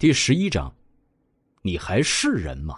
[0.00, 0.72] 第十一章，
[1.60, 2.76] 你还是人吗？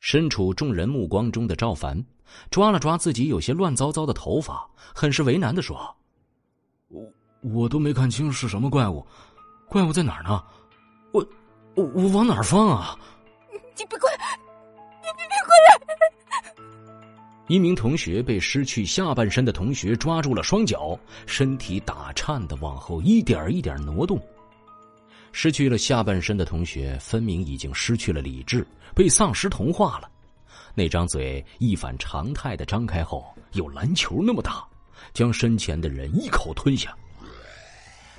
[0.00, 2.04] 身处众人目光中的赵凡
[2.50, 5.96] 抓了抓自己有些乱糟糟的头发，很是为难的说
[6.90, 7.08] ：“我
[7.40, 9.06] 我都没看清是什么怪物，
[9.68, 10.42] 怪物在哪儿呢？
[11.12, 11.24] 我
[11.76, 12.98] 我我往哪儿放啊？”
[13.78, 14.36] 你别过来！
[15.02, 16.64] 你别别过来！
[17.46, 24.20] 一名同学被失去下半身的同学抓住了双脚，身体打颤的往后一点一点挪动。
[25.36, 30.08] 失去了下半身的同学，分明已经失去了理智，被丧尸同化了。
[30.76, 34.64] 那张嘴一反常态的张开后，有篮球那么大，
[35.12, 36.96] 将身前的人一口吞下。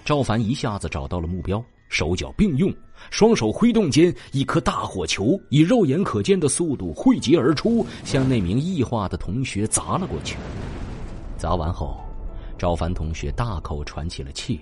[0.03, 2.71] 赵凡一下子找到了目标，手脚并用，
[3.11, 10.35] 双手挥动间，一颗大火球以肉眼可见的速度汇集而出，向那名异化的同学砸了过去。
[11.37, 11.97] 砸完后，
[12.57, 14.59] 赵凡同学大口喘起了气。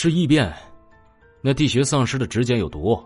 [0.00, 0.54] 是异变，
[1.40, 3.04] 那地穴丧尸的指甲有毒。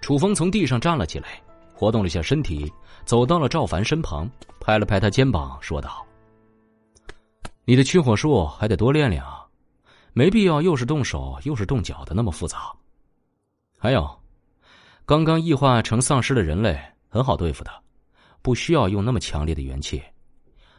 [0.00, 1.40] 楚风从地上站了起来，
[1.72, 2.68] 活动了一下身体，
[3.04, 6.04] 走到了赵凡身旁，拍了拍他肩膀，说道
[7.64, 9.46] ：“你的驱火术还得多练练啊，
[10.14, 12.74] 没必要又是动手又是动脚的那么复杂。
[13.78, 14.20] 还有，
[15.04, 16.76] 刚刚异化成丧尸的人类
[17.08, 17.70] 很好对付的，
[18.42, 20.02] 不需要用那么强烈的元气。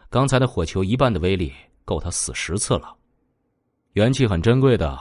[0.10, 1.54] 刚才的火球一半的威力
[1.86, 2.96] 够他死十次了。”
[3.98, 4.96] 元气很珍贵的，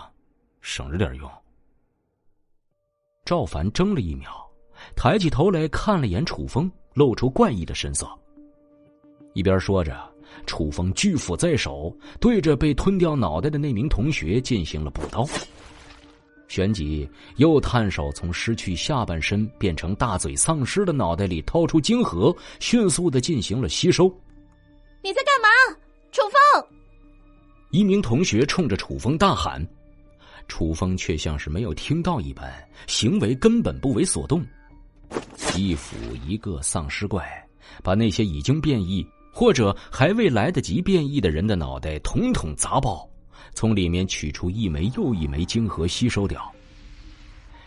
[0.62, 1.30] 省着点用。
[3.26, 4.30] 赵凡怔了一秒，
[4.96, 8.08] 抬起头来看了眼楚风，露出怪异的神色。
[9.34, 9.94] 一边说着，
[10.46, 15.26] 楚风巨斧在手，对着被吞掉脑袋的那名同学进行了补刀。
[16.48, 24.08] 旋即又探手从失去下半身变成大嘴丧尸的脑袋里掏出晶核，迅速的进行了吸收。
[25.02, 25.78] 你在干嘛，
[26.10, 26.66] 楚风？
[27.70, 29.66] 一名同学冲着楚风大喊，
[30.48, 32.52] 楚风却像是没有听到一般，
[32.86, 34.44] 行为根本不为所动。
[35.56, 35.96] 一斧
[36.26, 37.26] 一个丧尸怪，
[37.82, 43.08] 把那些已经变异或者还未来得及变异的人的脑袋统统砸爆，
[43.52, 46.50] 从里面取出一枚又一枚晶核吸收掉。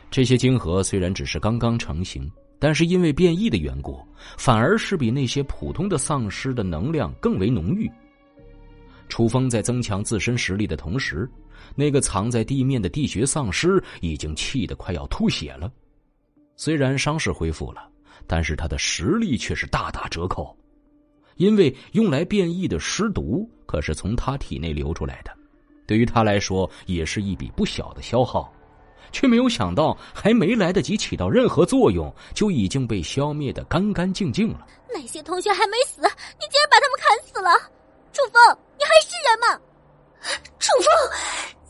[0.10, 4.00] 这些晶核虽然只是刚刚成型，但是因为变异的缘故，
[4.38, 7.90] 反而是比那些普通的丧尸的能量更为浓郁。
[9.10, 11.30] 楚风在增强自身实力的同时，
[11.76, 15.70] 那个藏在地面的地穴丧尸已经气得快要吐血了。
[16.56, 17.90] 虽然伤势恢复了，
[18.28, 20.56] 但是他的实力却是大打折扣，
[21.36, 25.32] 因为用来变异的尸毒可是从他体内流出来的，
[25.88, 28.54] 对于他来说也是一笔不小的消耗，
[29.12, 34.68] 却没有想到还没来得及起到任何作用，就已经被消灭的干干净净了。
[34.94, 37.50] 那些同学还没死，你竟然把他们砍死了！
[38.12, 38.58] 楚风，
[39.02, 39.62] 是人吗？
[40.60, 40.86] 楚风，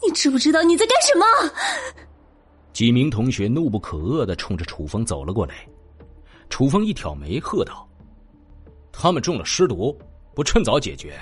[0.04, 1.26] 你知不知道你在干什么？
[2.74, 5.68] 几名同学怒不可遏的冲着楚风走了过来。
[6.50, 7.88] 楚风一挑眉，喝道
[8.92, 9.96] ：“他们中了尸毒，
[10.34, 11.20] 不趁早解决，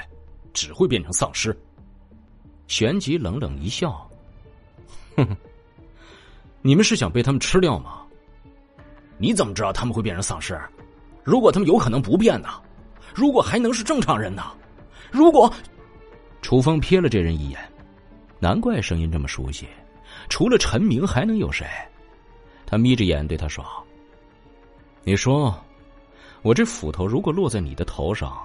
[0.54, 1.58] 只会变成丧尸。”
[2.68, 4.10] 旋即冷冷一笑
[5.18, 5.36] ：“哼哼，
[6.62, 8.04] 你们是想被他们吃掉吗？
[9.18, 10.60] 你怎么知道他们会变成丧尸？
[11.24, 12.50] 如果他们有可能不变呢？
[13.14, 14.44] 如果还能是正常人呢？”
[15.12, 15.52] 如果，
[16.48, 17.60] 楚风瞥了这人一眼，
[18.40, 19.68] 难怪声音这么熟悉，
[20.30, 21.68] 除了陈明还能有谁？
[22.66, 23.66] 他眯着眼对他说
[25.04, 25.54] ：“你说，
[26.44, 28.42] 我这斧头如果落在你的头上，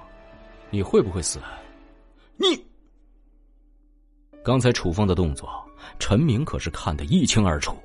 [0.68, 1.38] 你会不会死？”
[2.36, 2.46] 你，
[4.42, 5.48] 刚才楚风的动作，
[6.00, 7.80] 陈明可是看得一清二楚，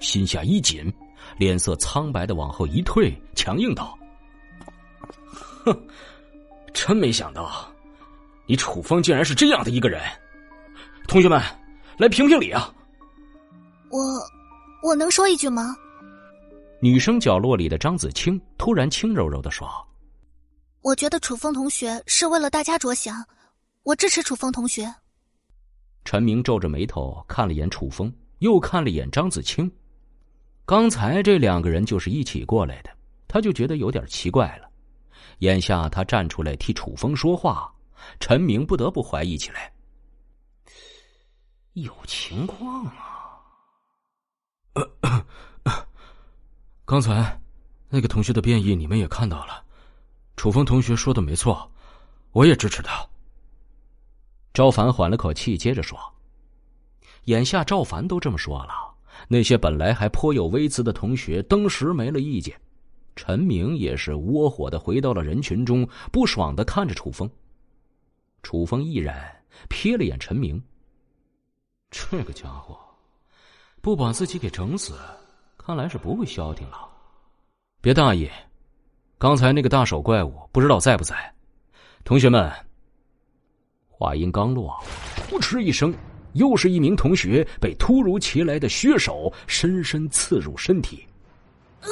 [0.00, 0.92] 心下一紧，
[1.38, 3.96] 脸色苍白的往后一退，强硬道
[5.64, 5.86] ：“哼，
[6.74, 7.72] 真没想到。”
[8.50, 10.02] 你楚风竟然是这样的一个人，
[11.06, 11.40] 同学们，
[11.98, 12.74] 来评评理啊！
[13.90, 14.00] 我，
[14.82, 15.76] 我能说一句吗？
[16.80, 19.68] 女生角落里的张子清突然轻柔柔的说
[20.82, 23.24] ：“我觉得楚风同学是为了大家着想，
[23.84, 24.92] 我支持楚风同学。”
[26.04, 29.70] 陈明皱着眉头看了眼楚风，又看了眼张子清，
[30.66, 32.90] 刚才这两个人就是一起过来的，
[33.28, 34.68] 他就觉得有点奇怪了。
[35.38, 37.72] 眼下他站出来替楚风说话。
[38.18, 39.72] 陈明不得不怀疑起来，
[41.74, 43.40] 有情况啊！
[46.84, 47.40] 刚才
[47.88, 49.64] 那个同学的变异，你们也看到了。
[50.36, 51.70] 楚风同学说的没错，
[52.32, 53.06] 我也支持他。
[54.52, 55.98] 赵凡缓了口气，接着说
[57.26, 58.72] ：“眼下赵凡都这么说了，
[59.28, 62.60] 那些本来还颇有微词的同学，登时没了意见。
[63.14, 67.30] 陈明也是窝火的回到了人群中，不爽的看着楚风。”
[68.42, 70.62] 楚风毅然瞥了眼陈明。
[71.90, 72.78] 这个家伙
[73.80, 74.98] 不把自己给整死，
[75.58, 76.88] 看来是不会消停了。
[77.80, 78.30] 别大意，
[79.18, 81.34] 刚才那个大手怪物不知道在不在？
[82.04, 82.50] 同学们，
[83.88, 84.78] 话音刚落，
[85.28, 85.94] 呼哧一声，
[86.34, 91.06] 又是一名同学被突如其来的血手深深刺入身体。
[91.80, 91.88] 啊！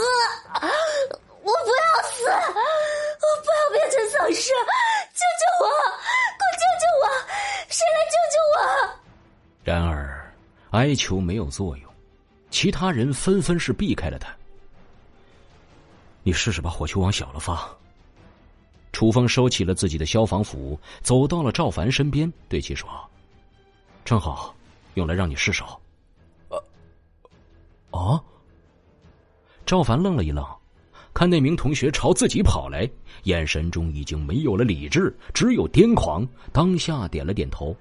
[1.43, 2.25] 我不要死！
[2.29, 4.53] 我不要变成丧尸！
[5.15, 5.67] 救救我！
[6.37, 7.05] 快救救我！
[7.69, 8.59] 谁来救救我？
[9.69, 10.35] 然而，
[10.71, 11.93] 哀求没有作用，
[12.49, 14.35] 其他人纷纷是避开了他。
[16.23, 17.69] 你试试把火球往小了发。
[18.93, 22.89] 楚风收起了自己的消防斧，走到了赵凡身边，对其说
[24.07, 24.57] ：“正好
[24.95, 25.67] 用来让你试手。
[26.49, 26.57] ”“啊，
[27.91, 28.25] 啊！”
[29.67, 30.43] 赵凡愣了一愣，
[31.13, 32.89] 看那名同学朝自己跑来，
[33.25, 36.27] 眼神中已经没有了理智，只有癫狂。
[36.55, 37.77] 当下点了点头，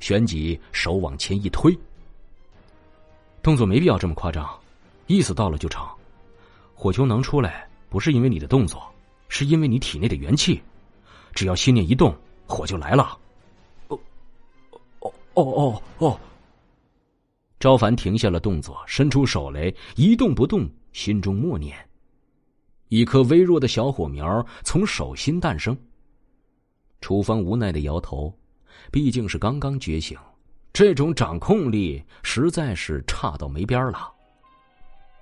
[0.00, 1.76] 旋即手往前一推
[3.42, 4.48] ：“动作没必要这么夸张，
[5.06, 5.86] 意思到了就成。
[6.74, 8.82] 火球能出来，不是因为你的动作。”
[9.30, 10.58] 是因为你体内的元气，
[11.34, 12.16] 只要心念一动，
[12.46, 13.18] 火就来了。
[13.88, 14.00] 哦，
[15.00, 16.20] 哦，哦，哦，哦！
[17.60, 21.76] 赵凡停下了动作，伸出手来，一动不动，心中默念。
[22.88, 25.76] 一颗微弱的小火苗从手心诞生。
[27.02, 28.32] 楚风无奈的摇头，
[28.90, 30.18] 毕竟是刚刚觉醒，
[30.72, 34.12] 这种掌控力实在是差到没边了。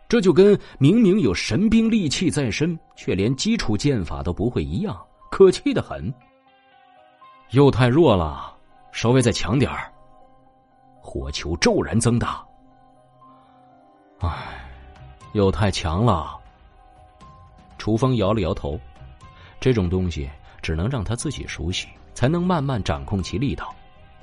[0.09, 4.97] 这就跟明明有神兵利器在身，却连基础剑法都不会一样，
[5.31, 6.13] 可气的很。
[7.51, 8.57] 又太弱了，
[8.93, 9.93] 稍微再强点儿。
[11.01, 12.45] 火球骤然增大。
[14.21, 14.69] 唉，
[15.33, 16.37] 又太强了。
[17.79, 18.79] 楚风摇了摇头，
[19.61, 20.29] 这种东西
[20.63, 23.73] 只能让他自己熟悉，才能慢慢掌控其力道。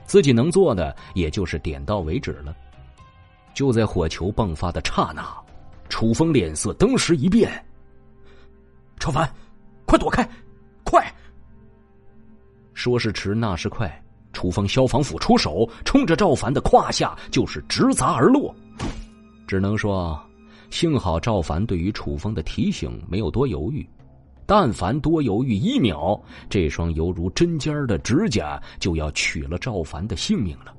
[0.05, 2.53] 自己能做的也就是点到为止了。
[3.53, 5.23] 就在火球迸发的刹那。
[5.89, 7.63] 楚风脸色登时一变，
[8.97, 9.31] 赵凡，
[9.85, 10.27] 快躲开，
[10.83, 11.13] 快！
[12.73, 18.55] 说时迟，那时快，楚风消防斧出手，冲着赵凡的胯下就是直砸而落。
[19.45, 20.19] 只能说，
[20.71, 23.87] 幸好赵凡对于楚风的提醒没有多犹豫，
[24.45, 30.73] 但凡多犹豫一秒，这双犹如针尖的指甲就要取了赵凡的性命了。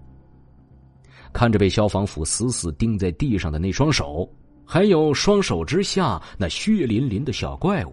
[1.33, 4.29] 看着被消防斧死死钉在地上的那双手。
[4.67, 7.93] 还有双手之下那血淋淋的小怪物，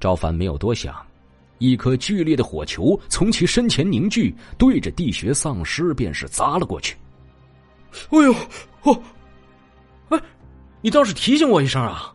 [0.00, 0.96] 赵凡没有多想，
[1.58, 6.96] 一颗剧烈的火球从其身前凝聚，对着地穴丧尸便是砸了过去。
[8.08, 8.34] 哎呦，
[8.82, 9.02] 我，
[10.08, 10.18] 哎，
[10.80, 12.13] 你倒是提醒我一声啊！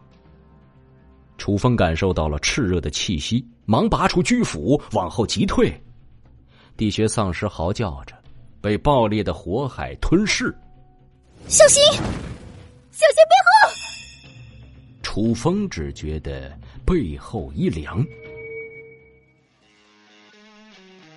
[1.39, 5.74] 楚风感受到了炽热的气息，忙拔出巨斧往后急退。
[6.77, 8.13] 地穴丧尸嚎叫着，
[8.62, 10.56] 被爆裂的火海吞噬。
[11.47, 11.81] 小心！
[12.91, 13.74] 小心背后！
[15.01, 16.56] 楚风只觉得
[16.86, 18.06] 背后一凉。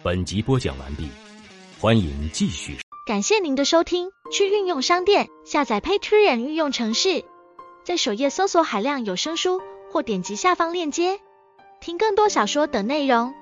[0.03, 1.09] 本集播讲完毕，
[1.79, 2.79] 欢迎继续。
[3.07, 7.25] 感谢您的收听，去运用商店下载 Patreon 运用城市，
[7.85, 9.61] 在首页搜索海量有声书，
[9.93, 11.21] 或点击下方链接
[11.81, 13.42] 听更多小说等内容。